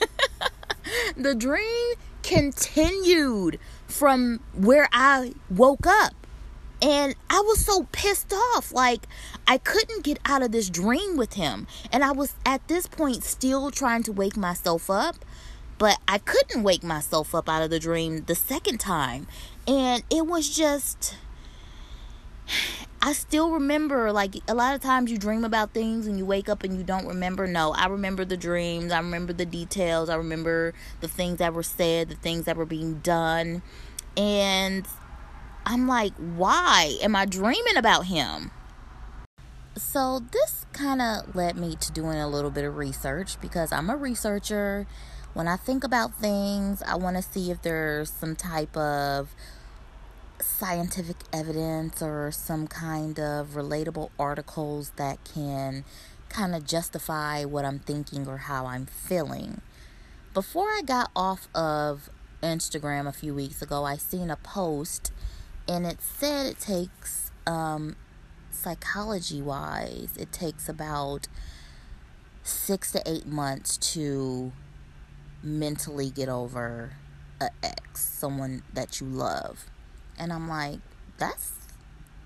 the 1.17 1.35
dream 1.35 1.95
continued 2.23 3.61
from 3.87 4.41
where 4.55 4.89
I 4.93 5.35
woke 5.51 5.87
up. 5.87 6.18
And 6.81 7.15
I 7.29 7.41
was 7.41 7.65
so 7.65 7.89
pissed 7.91 8.33
off. 8.33 8.73
Like, 8.73 9.07
I 9.47 9.59
couldn't 9.59 10.05
get 10.05 10.19
out 10.25 10.43
of 10.43 10.53
this 10.53 10.71
dream 10.71 11.17
with 11.17 11.35
him. 11.35 11.67
And 11.93 12.05
I 12.05 12.13
was 12.13 12.35
at 12.47 12.67
this 12.69 12.87
point 12.87 13.25
still 13.25 13.71
trying 13.71 14.03
to 14.05 14.13
wake 14.13 14.37
myself 14.37 14.89
up. 14.89 15.17
But 15.79 15.99
I 16.09 16.19
couldn't 16.19 16.63
wake 16.63 16.83
myself 16.83 17.35
up 17.35 17.49
out 17.49 17.63
of 17.63 17.71
the 17.71 17.79
dream 17.79 18.25
the 18.27 18.35
second 18.35 18.79
time. 18.79 19.27
And 19.67 20.03
it 20.11 20.27
was 20.27 20.49
just. 20.49 21.17
I 23.01 23.13
still 23.13 23.51
remember, 23.51 24.11
like, 24.11 24.35
a 24.49 24.55
lot 24.55 24.75
of 24.75 24.81
times 24.81 25.11
you 25.11 25.19
dream 25.19 25.45
about 25.45 25.73
things 25.73 26.07
and 26.07 26.19
you 26.19 26.27
wake 26.27 26.49
up 26.49 26.65
and 26.65 26.77
you 26.77 26.83
don't 26.83 27.07
remember. 27.07 27.47
No, 27.47 27.73
I 27.73 27.87
remember 27.87 28.25
the 28.25 28.37
dreams. 28.37 28.91
I 28.91 28.99
remember 28.99 29.33
the 29.33 29.47
details. 29.47 30.09
I 30.09 30.17
remember 30.17 30.75
the 31.01 31.07
things 31.07 31.39
that 31.39 31.55
were 31.55 31.63
said, 31.63 32.09
the 32.09 32.17
things 32.17 32.45
that 32.47 32.57
were 32.57 32.67
being 32.67 32.99
done. 33.01 33.63
And 34.17 34.85
I'm 35.71 35.87
like, 35.87 36.15
why 36.15 36.97
am 37.03 37.15
I 37.15 37.27
dreaming 37.27 37.77
about 37.77 38.07
him? 38.07 38.53
So, 39.77 40.23
this 40.33 40.65
kind 40.73 41.03
of 41.03 41.37
led 41.37 41.57
me 41.57 41.77
to 41.77 41.93
doing 41.93 42.17
a 42.17 42.27
little 42.27 42.51
bit 42.51 42.65
of 42.65 42.79
research 42.79 43.39
because 43.39 43.71
I'm 43.71 43.91
a 43.91 43.97
researcher. 43.97 44.87
When 45.35 45.47
I 45.47 45.57
think 45.57 45.85
about 45.85 46.15
things, 46.15 46.83
I 46.83 46.97
want 46.97 47.17
to 47.17 47.23
see 47.23 47.51
if 47.51 47.61
there's 47.61 48.11
some 48.11 48.35
type 48.35 48.75
of 48.79 49.35
scientific 50.41 51.17
evidence 51.35 52.01
or 52.01 52.31
some 52.33 52.67
kind 52.67 53.21
of 53.21 53.49
relatable 53.49 54.09
articles 54.19 54.93
that 54.97 55.19
can 55.23 55.85
kind 56.31 56.55
of 56.55 56.67
justify 56.67 57.45
what 57.45 57.67
I'm 57.67 57.81
thinking 57.81 58.27
or 58.27 58.39
how 58.39 58.65
I'm 58.65 58.87
feeling. 58.87 59.61
Before 60.33 60.69
I 60.69 60.81
got 60.83 61.11
off 61.15 61.47
of 61.55 62.09
Instagram 62.43 63.07
a 63.07 63.13
few 63.13 63.35
weeks 63.35 63.61
ago, 63.61 63.85
I 63.85 63.99
seen 63.99 64.31
a 64.31 64.37
post 64.37 65.13
and 65.69 65.87
it 65.87 66.01
said 66.01 66.47
it 66.47 66.59
takes 66.59 67.31
um, 67.47 67.97
psychology 68.51 69.43
wise, 69.43 70.17
it 70.19 70.33
takes 70.33 70.69
about 70.69 71.29
six 72.43 72.91
to 72.93 73.03
eight 73.07 73.27
months 73.27 73.77
to 73.77 74.53
mentally 75.43 76.11
get 76.11 76.29
over 76.29 76.93
a 77.41 77.51
ex, 77.63 78.01
someone 78.01 78.63
that 78.73 79.01
you 79.01 79.07
love. 79.07 79.67
And 80.19 80.33
I'm 80.33 80.49
like, 80.49 80.81
that's 81.19 81.53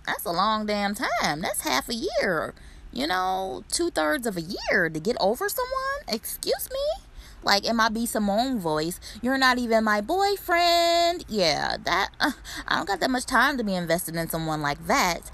that's 0.06 0.25
a 0.25 0.32
long 0.32 0.66
damn 0.66 0.94
time. 0.94 1.40
That's 1.40 1.62
half 1.62 1.88
a 1.88 1.94
year. 1.94 2.54
You 2.92 3.06
know, 3.06 3.64
two 3.70 3.90
thirds 3.90 4.26
of 4.26 4.37
a 4.37 4.42
year 4.42 4.90
to 4.90 5.00
get 5.00 5.16
over 5.20 5.49
someone. 5.49 6.02
Excuse 6.08 6.68
me. 6.70 7.01
Like 7.42 7.64
in 7.64 7.76
my 7.76 7.88
B 7.88 8.06
Simone 8.06 8.58
voice, 8.58 9.00
you're 9.20 9.38
not 9.38 9.58
even 9.58 9.84
my 9.84 10.00
boyfriend. 10.00 11.25
Yeah, 11.28 11.76
that 11.84 12.11
uh, 12.20 12.32
I 12.68 12.76
don't 12.76 12.87
got 12.87 13.00
that 13.00 13.11
much 13.11 13.26
time 13.26 13.56
to 13.58 13.64
be 13.64 13.75
invested 13.75 14.16
in 14.16 14.28
someone 14.28 14.62
like 14.62 14.87
that. 14.87 15.30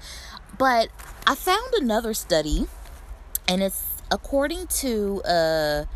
But 0.57 0.89
I 1.27 1.35
found 1.35 1.73
another 1.75 2.13
study, 2.13 2.67
and 3.47 3.61
it's 3.61 4.01
according 4.11 4.67
to 4.67 5.21
a 5.25 5.87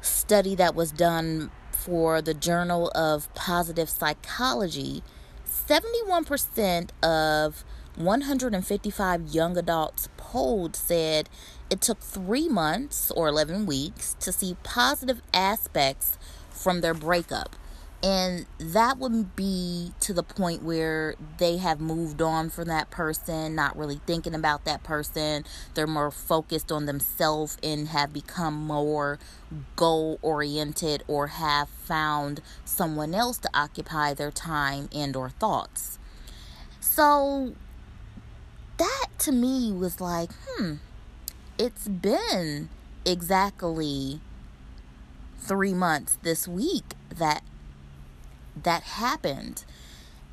study 0.00 0.54
that 0.56 0.74
was 0.74 0.90
done 0.90 1.50
for 1.70 2.20
the 2.20 2.34
Journal 2.34 2.90
of 2.94 3.32
Positive 3.34 3.88
Psychology. 3.88 5.02
71% 5.46 6.90
of 7.02 7.64
155 7.96 9.26
young 9.28 9.56
adults 9.56 10.08
polled 10.16 10.74
said 10.74 11.28
it 11.72 11.80
took 11.80 12.00
three 12.00 12.50
months 12.50 13.10
or 13.12 13.28
11 13.28 13.64
weeks 13.64 14.12
to 14.20 14.30
see 14.30 14.58
positive 14.62 15.22
aspects 15.32 16.18
from 16.50 16.82
their 16.82 16.92
breakup. 16.92 17.56
And 18.02 18.44
that 18.58 18.98
would 18.98 19.34
be 19.34 19.92
to 20.00 20.12
the 20.12 20.22
point 20.22 20.62
where 20.62 21.14
they 21.38 21.56
have 21.56 21.80
moved 21.80 22.20
on 22.20 22.50
from 22.50 22.68
that 22.68 22.90
person, 22.90 23.54
not 23.54 23.74
really 23.74 24.02
thinking 24.06 24.34
about 24.34 24.66
that 24.66 24.82
person. 24.82 25.46
They're 25.72 25.86
more 25.86 26.10
focused 26.10 26.70
on 26.70 26.84
themselves 26.84 27.56
and 27.62 27.88
have 27.88 28.12
become 28.12 28.52
more 28.52 29.18
goal 29.74 30.18
oriented 30.20 31.04
or 31.08 31.28
have 31.28 31.70
found 31.70 32.42
someone 32.66 33.14
else 33.14 33.38
to 33.38 33.50
occupy 33.54 34.12
their 34.12 34.30
time 34.30 34.90
and 34.94 35.16
or 35.16 35.30
thoughts. 35.30 35.98
So 36.80 37.54
that 38.76 39.06
to 39.20 39.32
me 39.32 39.72
was 39.72 40.02
like, 40.02 40.28
hmm, 40.46 40.74
it's 41.62 41.86
been 41.86 42.68
exactly 43.06 44.20
three 45.38 45.72
months 45.72 46.18
this 46.22 46.48
week 46.48 46.94
that 47.08 47.44
that 48.60 48.82
happened. 48.82 49.64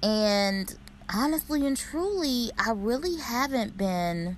And 0.01 0.75
honestly 1.13 1.67
and 1.67 1.77
truly, 1.77 2.49
I 2.57 2.71
really 2.71 3.17
haven't 3.17 3.77
been 3.77 4.37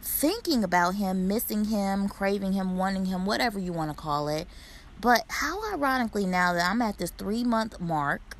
thinking 0.00 0.62
about 0.62 0.94
him, 0.94 1.26
missing 1.26 1.64
him, 1.64 2.08
craving 2.08 2.52
him, 2.52 2.76
wanting 2.76 3.06
him, 3.06 3.26
whatever 3.26 3.58
you 3.58 3.72
want 3.72 3.90
to 3.90 3.96
call 4.00 4.28
it. 4.28 4.46
But 5.00 5.24
how 5.28 5.72
ironically, 5.74 6.24
now 6.24 6.52
that 6.52 6.70
I'm 6.70 6.80
at 6.82 6.98
this 6.98 7.10
three 7.10 7.42
month 7.42 7.80
mark, 7.80 8.36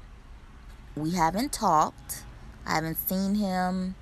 we 0.95 1.15
haven't 1.15 1.53
talked. 1.53 2.23
I 2.65 2.77
haven't 2.77 3.09
seen 3.09 3.35
him 3.35 3.97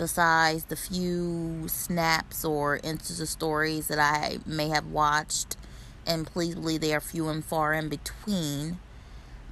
besides 0.00 0.64
the 0.64 0.76
few 0.76 1.68
snaps 1.68 2.44
or 2.44 2.78
Insta 2.78 3.26
stories 3.26 3.86
that 3.88 3.98
I 3.98 4.38
may 4.46 4.70
have 4.70 4.86
watched. 4.86 5.56
And 6.06 6.26
please 6.26 6.54
believe 6.54 6.80
they 6.80 6.94
are 6.94 7.00
few 7.00 7.28
and 7.28 7.44
far 7.44 7.74
in 7.74 7.88
between 7.88 8.78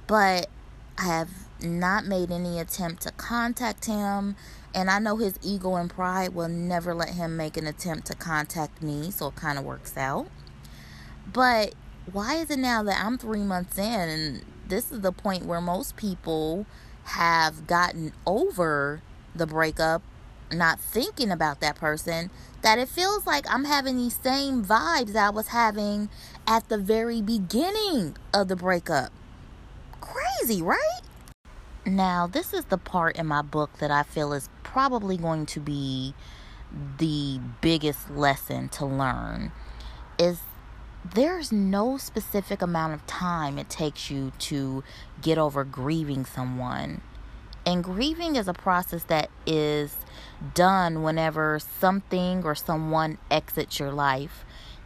but 0.09 0.49
I 0.97 1.03
have 1.03 1.29
not 1.61 2.03
made 2.03 2.31
any 2.31 2.59
attempt 2.59 3.03
to 3.03 3.11
contact 3.11 3.85
him. 3.85 4.35
And 4.73 4.89
I 4.89 4.97
know 4.97 5.17
his 5.17 5.37
ego 5.43 5.75
and 5.75 5.87
pride 5.87 6.33
will 6.33 6.47
never 6.47 6.95
let 6.95 7.09
him 7.09 7.37
make 7.37 7.57
an 7.57 7.67
attempt 7.67 8.07
to 8.07 8.15
contact 8.15 8.81
me, 8.81 9.11
so 9.11 9.27
it 9.27 9.35
kind 9.35 9.59
of 9.59 9.65
works 9.65 9.95
out. 9.95 10.27
But 11.31 11.75
why 12.11 12.37
is 12.37 12.49
it 12.49 12.57
now 12.57 12.81
that 12.81 12.99
I'm 13.05 13.19
three 13.19 13.43
months 13.43 13.77
in 13.77 13.85
and 13.85 14.45
this 14.67 14.91
is 14.91 15.01
the 15.01 15.11
point 15.11 15.45
where 15.45 15.61
most 15.61 15.95
people 15.95 16.65
have 17.03 17.67
gotten 17.67 18.13
over 18.25 19.03
the 19.35 19.45
breakup, 19.45 20.01
not 20.51 20.79
thinking 20.79 21.31
about 21.31 21.59
that 21.61 21.75
person, 21.75 22.29
that 22.61 22.79
it 22.79 22.89
feels 22.89 23.25
like 23.25 23.45
I'm 23.49 23.65
having 23.65 23.97
these 23.97 24.17
same 24.17 24.63
vibes 24.63 25.15
I 25.15 25.29
was 25.29 25.47
having 25.47 26.09
at 26.47 26.69
the 26.69 26.77
very 26.77 27.21
beginning 27.21 28.17
of 28.33 28.47
the 28.47 28.55
breakup 28.55 29.11
crazy, 30.39 30.61
right? 30.61 31.01
Now, 31.85 32.27
this 32.27 32.53
is 32.53 32.65
the 32.65 32.77
part 32.77 33.17
in 33.17 33.25
my 33.25 33.41
book 33.41 33.77
that 33.79 33.91
I 33.91 34.03
feel 34.03 34.33
is 34.33 34.49
probably 34.63 35.17
going 35.17 35.45
to 35.47 35.59
be 35.59 36.13
the 36.97 37.39
biggest 37.61 38.11
lesson 38.11 38.69
to 38.69 38.85
learn 38.85 39.51
is 40.19 40.41
there's 41.15 41.51
no 41.51 41.97
specific 41.97 42.61
amount 42.61 42.93
of 42.93 43.07
time 43.07 43.57
it 43.57 43.69
takes 43.69 44.11
you 44.11 44.31
to 44.37 44.83
get 45.21 45.37
over 45.37 45.63
grieving 45.63 46.25
someone. 46.25 47.01
And 47.69 47.83
grieving 47.83 48.35
is 48.35 48.47
a 48.47 48.53
process 48.53 49.03
that 49.03 49.29
is 49.45 49.95
done 50.55 51.03
whenever 51.03 51.59
something 51.59 52.43
or 52.43 52.55
someone 52.55 53.19
exits 53.29 53.79
your 53.79 53.91
life. 53.91 54.43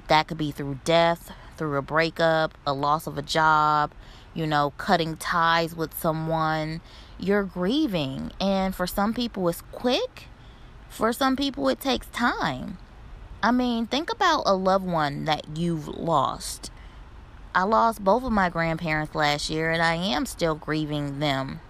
That 0.09 0.27
could 0.27 0.37
be 0.37 0.51
through 0.51 0.81
death, 0.83 1.31
through 1.55 1.77
a 1.77 1.81
breakup, 1.81 2.57
a 2.67 2.73
loss 2.73 3.07
of 3.07 3.17
a 3.17 3.21
job, 3.21 3.93
you 4.33 4.45
know, 4.45 4.73
cutting 4.75 5.15
ties 5.15 5.73
with 5.73 5.97
someone, 5.97 6.81
you're 7.17 7.45
grieving. 7.45 8.33
And 8.41 8.75
for 8.75 8.85
some 8.85 9.13
people, 9.13 9.47
it's 9.47 9.61
quick, 9.71 10.27
for 10.89 11.13
some 11.13 11.37
people, 11.37 11.69
it 11.69 11.79
takes 11.79 12.07
time. 12.07 12.79
I 13.41 13.51
mean, 13.51 13.87
think 13.87 14.11
about 14.11 14.43
a 14.45 14.55
loved 14.55 14.85
one 14.85 15.23
that 15.23 15.55
you've 15.55 15.87
lost. 15.87 16.69
I 17.55 17.63
lost 17.63 18.03
both 18.03 18.25
of 18.25 18.33
my 18.33 18.49
grandparents 18.49 19.15
last 19.15 19.49
year, 19.49 19.71
and 19.71 19.81
I 19.81 19.95
am 19.95 20.25
still 20.25 20.55
grieving 20.55 21.19
them. 21.19 21.61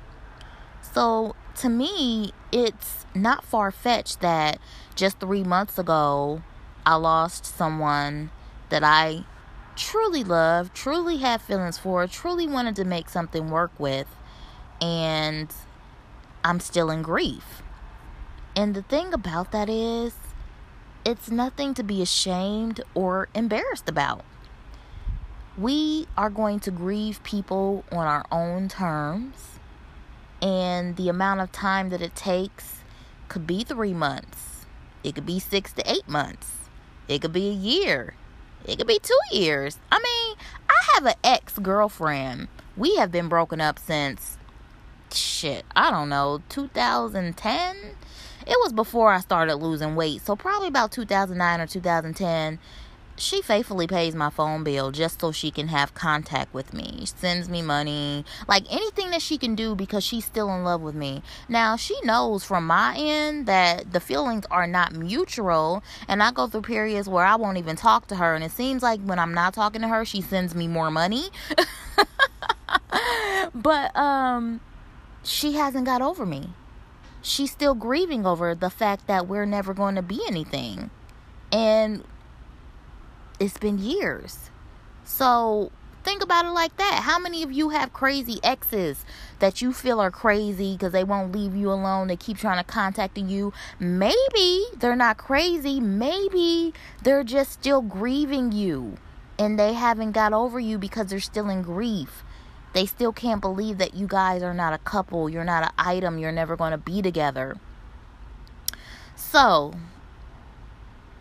So, 0.93 1.35
to 1.57 1.69
me, 1.69 2.33
it's 2.51 3.05
not 3.15 3.43
far 3.43 3.71
fetched 3.71 4.21
that 4.21 4.59
just 4.95 5.19
three 5.19 5.43
months 5.43 5.79
ago, 5.79 6.43
I 6.85 6.95
lost 6.95 7.45
someone 7.45 8.29
that 8.69 8.83
I 8.83 9.25
truly 9.75 10.23
loved, 10.23 10.75
truly 10.75 11.17
had 11.17 11.41
feelings 11.41 11.79
for, 11.79 12.05
truly 12.05 12.47
wanted 12.47 12.75
to 12.75 12.85
make 12.85 13.09
something 13.09 13.49
work 13.49 13.71
with, 13.79 14.07
and 14.79 15.51
I'm 16.43 16.59
still 16.59 16.91
in 16.91 17.01
grief. 17.01 17.63
And 18.55 18.75
the 18.75 18.83
thing 18.83 19.13
about 19.13 19.51
that 19.51 19.69
is, 19.69 20.13
it's 21.05 21.31
nothing 21.31 21.73
to 21.73 21.83
be 21.83 22.03
ashamed 22.03 22.81
or 22.93 23.29
embarrassed 23.33 23.89
about. 23.89 24.23
We 25.57 26.07
are 26.17 26.29
going 26.29 26.59
to 26.61 26.71
grieve 26.71 27.21
people 27.23 27.83
on 27.91 28.05
our 28.05 28.25
own 28.31 28.67
terms, 28.69 29.52
and 30.43 30.97
the 30.97 31.07
amount 31.07 31.39
of 31.39 31.51
time 31.53 31.89
that 31.89 32.01
it 32.01 32.15
takes 32.15 32.81
could 33.29 33.47
be 33.47 33.63
three 33.63 33.93
months, 33.93 34.65
it 35.01 35.15
could 35.15 35.25
be 35.25 35.39
six 35.39 35.71
to 35.71 35.89
eight 35.89 36.07
months, 36.07 36.51
it 37.07 37.21
could 37.21 37.31
be 37.31 37.47
a 37.47 37.53
year, 37.53 38.13
it 38.65 38.77
could 38.77 38.87
be 38.87 38.99
two 39.01 39.17
years. 39.31 39.79
I 39.89 39.99
mean, 39.99 40.37
I 40.69 40.75
have 40.93 41.05
an 41.05 41.15
ex 41.23 41.57
girlfriend. 41.57 42.49
We 42.75 42.97
have 42.97 43.09
been 43.11 43.29
broken 43.29 43.61
up 43.61 43.79
since 43.79 44.37
shit, 45.13 45.63
I 45.75 45.89
don't 45.89 46.09
know, 46.09 46.41
2010. 46.49 47.75
It 48.45 48.57
was 48.59 48.73
before 48.73 49.13
I 49.13 49.21
started 49.21 49.55
losing 49.55 49.95
weight, 49.95 50.21
so 50.25 50.35
probably 50.35 50.67
about 50.67 50.91
2009 50.91 51.61
or 51.61 51.67
2010 51.67 52.59
she 53.15 53.41
faithfully 53.41 53.87
pays 53.87 54.15
my 54.15 54.29
phone 54.29 54.63
bill 54.63 54.91
just 54.91 55.21
so 55.21 55.31
she 55.31 55.51
can 55.51 55.67
have 55.67 55.93
contact 55.93 56.53
with 56.53 56.73
me. 56.73 57.05
Sends 57.05 57.47
me 57.49 57.61
money, 57.61 58.25
like 58.47 58.65
anything 58.71 59.11
that 59.11 59.21
she 59.21 59.37
can 59.37 59.55
do 59.55 59.75
because 59.75 60.03
she's 60.03 60.25
still 60.25 60.53
in 60.53 60.63
love 60.63 60.81
with 60.81 60.95
me. 60.95 61.21
Now, 61.47 61.75
she 61.75 61.95
knows 62.03 62.43
from 62.43 62.65
my 62.67 62.95
end 62.97 63.45
that 63.45 63.91
the 63.93 63.99
feelings 63.99 64.45
are 64.51 64.67
not 64.67 64.93
mutual, 64.93 65.83
and 66.07 66.23
I 66.23 66.31
go 66.31 66.47
through 66.47 66.63
periods 66.63 67.07
where 67.07 67.25
I 67.25 67.35
won't 67.35 67.57
even 67.57 67.75
talk 67.75 68.07
to 68.07 68.15
her, 68.15 68.35
and 68.35 68.43
it 68.43 68.51
seems 68.51 68.81
like 68.83 69.01
when 69.01 69.19
I'm 69.19 69.33
not 69.33 69.53
talking 69.53 69.81
to 69.81 69.87
her, 69.87 70.05
she 70.05 70.21
sends 70.21 70.55
me 70.55 70.67
more 70.67 70.91
money. 70.91 71.29
but 73.55 73.95
um 73.95 74.59
she 75.23 75.53
hasn't 75.53 75.85
got 75.85 76.01
over 76.01 76.25
me. 76.25 76.49
she's 77.21 77.51
still 77.51 77.73
grieving 77.75 78.25
over 78.25 78.53
the 78.53 78.69
fact 78.69 79.07
that 79.07 79.27
we're 79.27 79.45
never 79.45 79.73
going 79.73 79.95
to 79.95 80.01
be 80.01 80.21
anything. 80.27 80.89
And 81.51 82.03
it's 83.43 83.57
been 83.57 83.77
years. 83.77 84.49
So 85.03 85.71
think 86.03 86.23
about 86.23 86.45
it 86.45 86.51
like 86.51 86.77
that. 86.77 87.03
How 87.03 87.19
many 87.19 87.43
of 87.43 87.51
you 87.51 87.69
have 87.69 87.91
crazy 87.91 88.39
exes 88.41 89.03
that 89.39 89.61
you 89.61 89.73
feel 89.73 89.99
are 89.99 90.11
crazy 90.11 90.73
because 90.73 90.93
they 90.93 91.03
won't 91.03 91.33
leave 91.33 91.53
you 91.53 91.69
alone? 91.69 92.07
They 92.07 92.15
keep 92.15 92.37
trying 92.37 92.57
to 92.57 92.63
contact 92.63 93.17
you. 93.17 93.51
Maybe 93.79 94.65
they're 94.77 94.95
not 94.95 95.17
crazy. 95.17 95.81
Maybe 95.81 96.73
they're 97.03 97.25
just 97.25 97.51
still 97.51 97.81
grieving 97.81 98.53
you 98.53 98.97
and 99.37 99.59
they 99.59 99.73
haven't 99.73 100.13
got 100.13 100.31
over 100.31 100.59
you 100.59 100.77
because 100.77 101.07
they're 101.07 101.19
still 101.19 101.49
in 101.49 101.63
grief. 101.63 102.23
They 102.71 102.85
still 102.85 103.11
can't 103.11 103.41
believe 103.41 103.77
that 103.77 103.93
you 103.93 104.07
guys 104.07 104.41
are 104.41 104.53
not 104.53 104.73
a 104.73 104.77
couple. 104.79 105.29
You're 105.29 105.43
not 105.43 105.63
an 105.63 105.71
item. 105.77 106.17
You're 106.17 106.31
never 106.31 106.55
going 106.55 106.71
to 106.71 106.77
be 106.77 107.01
together. 107.01 107.57
So, 109.15 109.73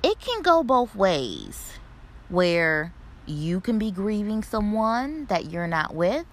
it 0.02 0.18
can 0.18 0.42
go 0.42 0.62
both 0.62 0.94
ways 0.94 1.72
where 2.32 2.92
you 3.26 3.60
can 3.60 3.78
be 3.78 3.90
grieving 3.90 4.42
someone 4.42 5.26
that 5.26 5.50
you're 5.50 5.68
not 5.68 5.94
with. 5.94 6.24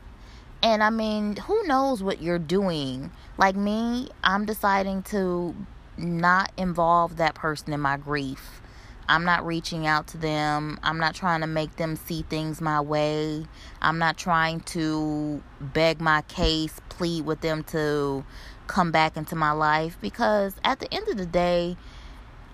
And 0.63 0.81
I 0.81 0.89
mean, 0.89 1.35
who 1.35 1.61
knows 1.67 2.01
what 2.01 2.21
you're 2.21 2.39
doing? 2.39 3.11
Like 3.37 3.55
me, 3.55 4.09
I'm 4.23 4.45
deciding 4.45 5.03
to 5.03 5.55
not 5.97 6.51
involve 6.57 7.17
that 7.17 7.35
person 7.35 7.73
in 7.73 7.81
my 7.81 7.97
grief. 7.97 8.61
I'm 9.09 9.25
not 9.25 9.45
reaching 9.45 9.87
out 9.87 10.07
to 10.07 10.17
them. 10.17 10.79
I'm 10.83 10.99
not 10.99 11.15
trying 11.15 11.41
to 11.41 11.47
make 11.47 11.75
them 11.75 11.95
see 11.95 12.21
things 12.21 12.61
my 12.61 12.79
way. 12.79 13.45
I'm 13.81 13.97
not 13.97 14.17
trying 14.17 14.61
to 14.61 15.41
beg 15.59 15.99
my 15.99 16.21
case, 16.23 16.79
plead 16.89 17.25
with 17.25 17.41
them 17.41 17.63
to 17.65 18.23
come 18.67 18.91
back 18.91 19.17
into 19.17 19.35
my 19.35 19.51
life 19.51 19.97
because 19.99 20.55
at 20.63 20.79
the 20.79 20.93
end 20.93 21.09
of 21.09 21.17
the 21.17 21.25
day, 21.25 21.75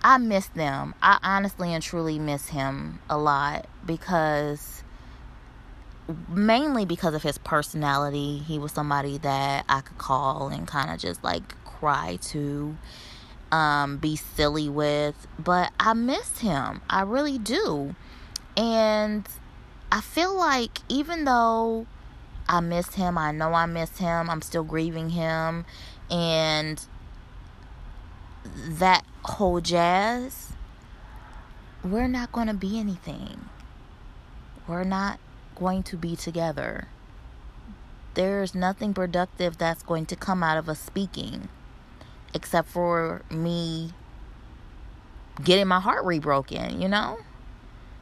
I 0.06 0.18
miss 0.18 0.46
them. 0.46 0.94
I 1.02 1.18
honestly 1.24 1.74
and 1.74 1.82
truly 1.82 2.20
miss 2.20 2.50
him 2.50 3.00
a 3.10 3.18
lot 3.18 3.66
because 3.84 4.84
mainly 6.28 6.84
because 6.84 7.12
of 7.12 7.24
his 7.24 7.38
personality. 7.38 8.38
He 8.38 8.56
was 8.56 8.70
somebody 8.70 9.18
that 9.18 9.64
I 9.68 9.80
could 9.80 9.98
call 9.98 10.46
and 10.46 10.64
kind 10.64 10.92
of 10.92 11.00
just 11.00 11.24
like 11.24 11.42
cry 11.64 12.20
to, 12.22 12.76
um, 13.50 13.96
be 13.96 14.14
silly 14.14 14.68
with. 14.68 15.26
But 15.40 15.72
I 15.80 15.92
miss 15.94 16.38
him. 16.38 16.82
I 16.88 17.02
really 17.02 17.38
do. 17.38 17.96
And 18.56 19.26
I 19.90 20.00
feel 20.00 20.36
like 20.36 20.78
even 20.88 21.24
though 21.24 21.86
I 22.48 22.60
miss 22.60 22.94
him, 22.94 23.18
I 23.18 23.32
know 23.32 23.54
I 23.54 23.66
miss 23.66 23.98
him, 23.98 24.30
I'm 24.30 24.42
still 24.42 24.62
grieving 24.62 25.10
him. 25.10 25.64
And 26.08 26.80
that 28.56 29.04
whole 29.22 29.60
jazz, 29.60 30.52
we're 31.84 32.08
not 32.08 32.32
going 32.32 32.46
to 32.48 32.54
be 32.54 32.78
anything. 32.78 33.48
We're 34.66 34.84
not 34.84 35.20
going 35.54 35.82
to 35.84 35.96
be 35.96 36.16
together. 36.16 36.88
There's 38.14 38.54
nothing 38.54 38.94
productive 38.94 39.58
that's 39.58 39.82
going 39.82 40.06
to 40.06 40.16
come 40.16 40.42
out 40.42 40.56
of 40.56 40.68
us 40.68 40.80
speaking 40.80 41.48
except 42.34 42.68
for 42.68 43.22
me 43.30 43.92
getting 45.42 45.66
my 45.66 45.80
heart 45.80 46.04
rebroken, 46.04 46.80
you 46.80 46.88
know? 46.88 47.18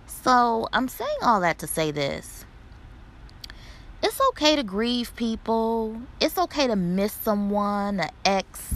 So 0.07 0.69
I'm 0.73 0.89
saying 0.89 1.19
all 1.23 1.41
that 1.41 1.59
to 1.59 1.67
say 1.67 1.91
this. 1.91 2.45
It's 4.03 4.21
okay 4.31 4.57
to 4.57 4.63
grieve 4.63 5.15
people. 5.17 6.01
It's 6.21 6.39
okay 6.39 6.67
to 6.67 6.77
miss 6.77 7.13
someone, 7.13 8.01
an 8.01 8.11
ex, 8.25 8.75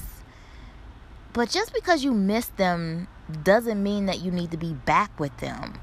but 1.39 1.51
just 1.51 1.73
because 1.73 2.03
you 2.03 2.11
miss 2.13 2.49
them 2.57 3.07
doesn't 3.45 3.81
mean 3.81 4.07
that 4.07 4.21
you 4.21 4.33
need 4.33 4.51
to 4.51 4.57
be 4.57 4.73
back 4.73 5.21
with 5.21 5.37
them. 5.37 5.75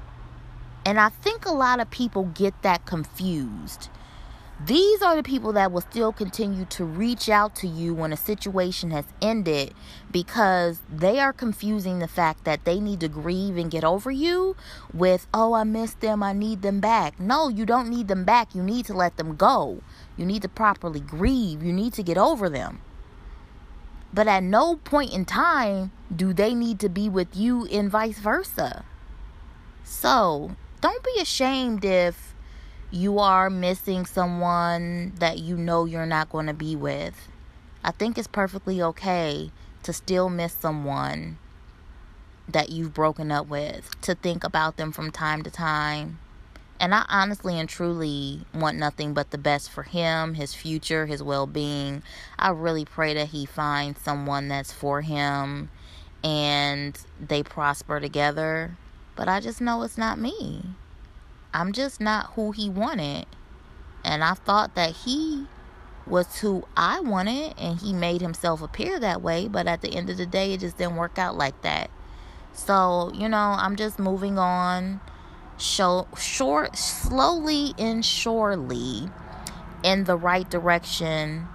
And 0.84 1.00
I 1.00 1.08
think 1.08 1.46
a 1.46 1.50
lot 1.50 1.80
of 1.80 1.88
people 1.88 2.24
get 2.24 2.60
that 2.60 2.84
confused. 2.84 3.88
These 4.62 5.00
are 5.00 5.16
the 5.16 5.22
people 5.22 5.54
that 5.54 5.72
will 5.72 5.80
still 5.80 6.12
continue 6.12 6.66
to 6.66 6.84
reach 6.84 7.30
out 7.30 7.54
to 7.56 7.66
you 7.66 7.94
when 7.94 8.12
a 8.12 8.18
situation 8.18 8.90
has 8.90 9.06
ended 9.22 9.72
because 10.12 10.82
they 10.94 11.20
are 11.20 11.32
confusing 11.32 12.00
the 12.00 12.06
fact 12.06 12.44
that 12.44 12.66
they 12.66 12.78
need 12.78 13.00
to 13.00 13.08
grieve 13.08 13.56
and 13.56 13.70
get 13.70 13.82
over 13.82 14.10
you 14.10 14.56
with, 14.92 15.26
oh, 15.32 15.54
I 15.54 15.64
miss 15.64 15.94
them, 15.94 16.22
I 16.22 16.34
need 16.34 16.60
them 16.60 16.80
back. 16.80 17.18
No, 17.18 17.48
you 17.48 17.64
don't 17.64 17.88
need 17.88 18.08
them 18.08 18.24
back. 18.24 18.54
You 18.54 18.62
need 18.62 18.84
to 18.86 18.94
let 18.94 19.16
them 19.16 19.36
go. 19.36 19.80
You 20.18 20.26
need 20.26 20.42
to 20.42 20.50
properly 20.50 21.00
grieve. 21.00 21.62
You 21.62 21.72
need 21.72 21.94
to 21.94 22.02
get 22.02 22.18
over 22.18 22.50
them. 22.50 22.82
But 24.16 24.28
at 24.28 24.42
no 24.42 24.76
point 24.76 25.12
in 25.12 25.26
time 25.26 25.92
do 26.14 26.32
they 26.32 26.54
need 26.54 26.80
to 26.80 26.88
be 26.88 27.06
with 27.06 27.36
you 27.36 27.66
and 27.66 27.90
vice 27.90 28.18
versa. 28.18 28.86
So 29.84 30.56
don't 30.80 31.04
be 31.04 31.20
ashamed 31.20 31.84
if 31.84 32.34
you 32.90 33.18
are 33.18 33.50
missing 33.50 34.06
someone 34.06 35.12
that 35.18 35.40
you 35.40 35.54
know 35.54 35.84
you're 35.84 36.06
not 36.06 36.30
going 36.30 36.46
to 36.46 36.54
be 36.54 36.74
with. 36.74 37.28
I 37.84 37.90
think 37.90 38.16
it's 38.16 38.26
perfectly 38.26 38.80
okay 38.80 39.50
to 39.82 39.92
still 39.92 40.30
miss 40.30 40.54
someone 40.54 41.36
that 42.48 42.70
you've 42.70 42.94
broken 42.94 43.30
up 43.30 43.48
with, 43.48 44.00
to 44.00 44.14
think 44.14 44.44
about 44.44 44.78
them 44.78 44.92
from 44.92 45.10
time 45.10 45.42
to 45.42 45.50
time 45.50 46.18
and 46.78 46.94
I 46.94 47.04
honestly 47.08 47.58
and 47.58 47.68
truly 47.68 48.40
want 48.54 48.76
nothing 48.76 49.14
but 49.14 49.30
the 49.30 49.38
best 49.38 49.70
for 49.70 49.82
him, 49.84 50.34
his 50.34 50.54
future, 50.54 51.06
his 51.06 51.22
well 51.22 51.46
being. 51.46 52.02
I 52.38 52.50
really 52.50 52.84
pray 52.84 53.14
that 53.14 53.28
he 53.28 53.46
finds 53.46 54.00
someone 54.00 54.48
that's 54.48 54.72
for 54.72 55.00
him 55.00 55.70
and 56.22 56.98
they 57.20 57.42
prosper 57.42 58.00
together. 58.00 58.76
But 59.14 59.28
I 59.28 59.40
just 59.40 59.60
know 59.60 59.82
it's 59.82 59.96
not 59.96 60.18
me. 60.18 60.64
I'm 61.54 61.72
just 61.72 62.00
not 62.00 62.32
who 62.34 62.52
he 62.52 62.68
wanted. 62.68 63.26
And 64.04 64.22
I 64.22 64.34
thought 64.34 64.74
that 64.74 64.90
he 64.90 65.46
was 66.06 66.40
who 66.40 66.64
I 66.76 67.00
wanted 67.00 67.54
and 67.58 67.80
he 67.80 67.92
made 67.92 68.20
himself 68.20 68.60
appear 68.60 69.00
that 69.00 69.22
way. 69.22 69.48
But 69.48 69.66
at 69.66 69.80
the 69.80 69.94
end 69.94 70.10
of 70.10 70.18
the 70.18 70.26
day, 70.26 70.52
it 70.52 70.60
just 70.60 70.76
didn't 70.76 70.96
work 70.96 71.18
out 71.18 71.36
like 71.36 71.62
that. 71.62 71.90
So, 72.52 73.10
you 73.14 73.28
know, 73.28 73.56
I'm 73.58 73.76
just 73.76 73.98
moving 73.98 74.38
on 74.38 75.00
show 75.58 76.06
short 76.18 76.76
slowly 76.76 77.74
and 77.78 78.04
surely 78.04 79.08
in 79.82 80.04
the 80.04 80.16
right 80.16 80.48
direction 80.50 81.48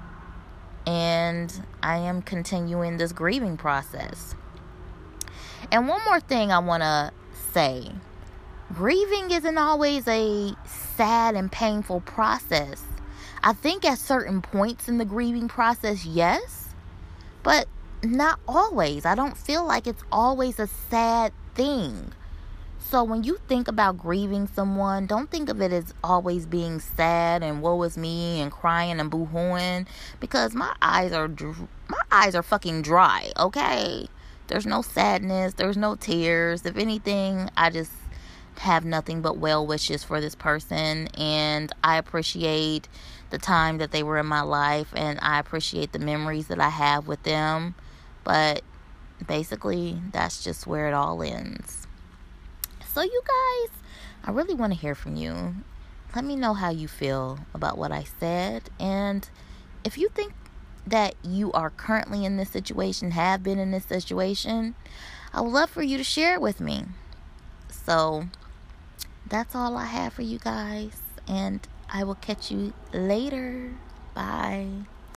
and 0.86 1.64
I 1.84 1.98
am 1.98 2.22
continuing 2.22 2.98
this 2.98 3.12
grieving 3.12 3.58
process. 3.58 4.36
And 5.72 5.88
one 5.88 6.02
more 6.06 6.20
thing 6.20 6.52
I 6.52 6.60
want 6.60 6.82
to 6.84 7.12
say. 7.54 7.92
Grieving 8.74 9.32
isn't 9.32 9.58
always 9.58 10.08
a 10.08 10.56
sad 10.66 11.36
and 11.36 11.52
painful 11.52 12.02
process. 12.02 12.84
I 13.44 13.54
think 13.54 13.86
at 13.86 13.98
certain 13.98 14.42
points 14.42 14.88
in 14.88 14.98
the 14.98 15.06
grieving 15.06 15.48
process, 15.48 16.06
yes, 16.06 16.70
but 17.44 17.68
not 18.04 18.40
always. 18.48 19.06
I 19.06 19.16
don't 19.16 19.38
feel 19.38 19.66
like 19.66 19.88
it's 19.88 20.04
always 20.12 20.60
a 20.60 20.68
sad 20.68 21.34
thing. 21.54 22.14
So 22.92 23.06
when 23.06 23.24
you 23.24 23.40
think 23.48 23.70
about 23.70 23.98
grieving 23.98 24.48
someone, 24.48 25.06
don't 25.06 25.32
think 25.32 25.48
of 25.48 25.62
it 25.62 25.72
as 25.72 25.94
always 26.04 26.46
being 26.46 26.82
sad 26.82 27.42
and 27.42 27.62
woe 27.62 27.82
is 27.84 27.98
me 27.98 28.42
and 28.42 28.52
crying 28.52 29.00
and 29.00 29.10
boohooing 29.10 29.88
because 30.20 30.54
my 30.54 30.76
eyes 30.82 31.14
are 31.14 31.30
my 31.30 32.02
eyes 32.12 32.36
are 32.36 32.44
fucking 32.44 32.82
dry, 32.82 33.32
okay? 33.38 34.08
There's 34.48 34.66
no 34.66 34.82
sadness, 34.82 35.54
there's 35.54 35.78
no 35.78 35.96
tears. 35.96 36.66
If 36.66 36.76
anything, 36.76 37.50
I 37.56 37.70
just 37.70 37.94
have 38.58 38.84
nothing 38.84 39.22
but 39.22 39.38
well 39.38 39.66
wishes 39.66 40.04
for 40.04 40.20
this 40.20 40.36
person 40.36 41.08
and 41.18 41.72
I 41.86 41.96
appreciate 41.96 42.90
the 43.30 43.38
time 43.38 43.78
that 43.78 43.92
they 43.92 44.04
were 44.04 44.18
in 44.18 44.26
my 44.26 44.42
life 44.42 44.92
and 44.94 45.18
I 45.22 45.40
appreciate 45.40 45.94
the 45.94 46.00
memories 46.00 46.48
that 46.48 46.60
I 46.60 46.68
have 46.68 47.08
with 47.08 47.24
them. 47.24 47.74
But 48.26 48.64
basically, 49.26 50.02
that's 50.12 50.44
just 50.44 50.68
where 50.68 50.90
it 50.90 50.94
all 50.94 51.24
ends. 51.24 51.88
So, 52.94 53.02
you 53.02 53.22
guys, 53.26 53.70
I 54.26 54.32
really 54.32 54.54
want 54.54 54.74
to 54.74 54.80
hear 54.80 54.96
from 54.96 55.16
you. 55.16 55.56
Let 56.14 56.26
me 56.26 56.36
know 56.36 56.54
how 56.54 56.72
you 56.72 56.90
feel 56.90 57.40
about 57.54 57.78
what 57.78 57.94
I 57.94 58.04
said. 58.20 58.64
And 58.82 59.30
if 59.86 59.98
you 59.98 60.10
think 60.10 60.34
that 60.86 61.16
you 61.24 61.54
are 61.54 61.70
currently 61.70 62.26
in 62.26 62.36
this 62.36 62.50
situation, 62.50 63.12
have 63.12 63.44
been 63.44 63.60
in 63.60 63.72
this 63.72 63.86
situation, 63.86 64.76
I 65.34 65.40
would 65.40 65.54
love 65.54 65.70
for 65.70 65.82
you 65.82 65.98
to 65.98 66.04
share 66.04 66.34
it 66.34 66.42
with 66.42 66.60
me. 66.60 66.84
So, 67.70 68.26
that's 69.26 69.56
all 69.56 69.78
I 69.78 69.86
have 69.86 70.12
for 70.12 70.24
you 70.24 70.38
guys. 70.40 71.02
And 71.30 71.66
I 71.90 72.04
will 72.04 72.16
catch 72.16 72.52
you 72.52 72.74
later. 72.92 73.72
Bye. 74.14 74.68